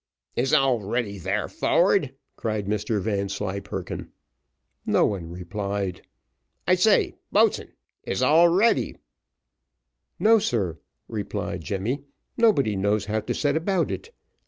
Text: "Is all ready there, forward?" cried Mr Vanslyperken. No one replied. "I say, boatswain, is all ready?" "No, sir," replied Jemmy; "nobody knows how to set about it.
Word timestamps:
"Is 0.35 0.51
all 0.51 0.79
ready 0.79 1.19
there, 1.19 1.47
forward?" 1.47 2.15
cried 2.35 2.65
Mr 2.65 2.99
Vanslyperken. 2.99 4.11
No 4.83 5.05
one 5.05 5.29
replied. 5.29 6.01
"I 6.67 6.73
say, 6.73 7.13
boatswain, 7.31 7.73
is 8.03 8.23
all 8.23 8.47
ready?" 8.49 8.97
"No, 10.17 10.39
sir," 10.39 10.79
replied 11.07 11.61
Jemmy; 11.61 12.01
"nobody 12.35 12.75
knows 12.75 13.05
how 13.05 13.19
to 13.19 13.35
set 13.35 13.55
about 13.55 13.91
it. 13.91 14.09